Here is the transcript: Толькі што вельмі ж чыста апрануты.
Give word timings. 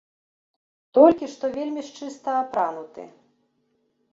Толькі 0.97 1.29
што 1.33 1.45
вельмі 1.57 1.81
ж 1.91 1.99
чыста 1.99 2.31
апрануты. 2.45 3.03